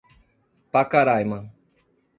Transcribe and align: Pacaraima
Pacaraima 0.71 1.39